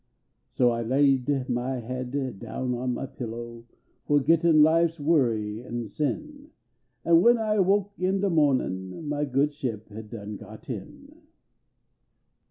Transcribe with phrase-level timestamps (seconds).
[0.49, 3.65] So I laid my haid down on my pillow,
[4.07, 6.49] Fo gettin life s worry an sin;
[7.05, 9.07] An when I awoke in de moh nin.
[9.07, 11.21] Mv Good Ship had done got in.